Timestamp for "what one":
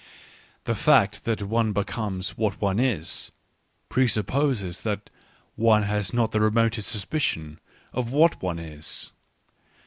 2.35-2.79, 8.11-8.57